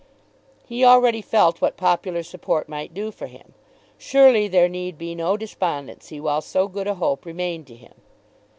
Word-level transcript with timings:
He 0.65 0.83
already 0.83 1.21
felt 1.21 1.61
what 1.61 1.77
popular 1.77 2.23
support 2.23 2.67
might 2.67 2.91
do 2.91 3.11
for 3.11 3.27
him. 3.27 3.53
Surely 3.99 4.47
there 4.47 4.67
need 4.67 4.97
be 4.97 5.13
no 5.13 5.37
despondency 5.37 6.19
while 6.19 6.41
so 6.41 6.67
good 6.67 6.87
a 6.87 6.95
hope 6.95 7.23
remained 7.23 7.67
to 7.67 7.75
him! 7.75 7.93